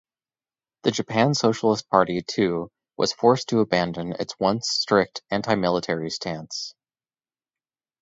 [0.81, 6.73] The Japan Socialist Party, too, was forced to abandon its once strict antimilitary stance.